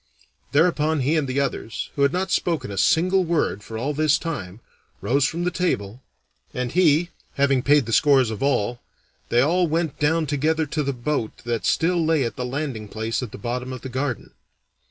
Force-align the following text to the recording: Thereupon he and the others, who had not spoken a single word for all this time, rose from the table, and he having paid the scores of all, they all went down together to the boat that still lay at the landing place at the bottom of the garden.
Thereupon 0.51 1.01
he 1.01 1.15
and 1.15 1.27
the 1.27 1.39
others, 1.39 1.91
who 1.95 2.01
had 2.01 2.11
not 2.11 2.31
spoken 2.31 2.71
a 2.71 2.77
single 2.79 3.23
word 3.23 3.61
for 3.61 3.77
all 3.77 3.93
this 3.93 4.17
time, 4.17 4.59
rose 4.99 5.25
from 5.27 5.43
the 5.43 5.51
table, 5.51 6.01
and 6.55 6.71
he 6.71 7.11
having 7.35 7.61
paid 7.61 7.85
the 7.85 7.93
scores 7.93 8.31
of 8.31 8.41
all, 8.41 8.81
they 9.29 9.41
all 9.41 9.67
went 9.67 9.99
down 9.99 10.25
together 10.25 10.65
to 10.65 10.81
the 10.81 10.91
boat 10.91 11.43
that 11.43 11.67
still 11.67 12.03
lay 12.03 12.23
at 12.23 12.35
the 12.35 12.45
landing 12.45 12.87
place 12.87 13.21
at 13.21 13.31
the 13.31 13.37
bottom 13.37 13.71
of 13.71 13.81
the 13.81 13.89
garden. 13.89 14.31